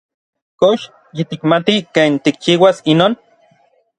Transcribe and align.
¿Kox 0.59 0.79
yitikmati 1.15 1.75
ken 1.95 2.11
tikchiuas 2.23 2.77
inon? 2.93 3.13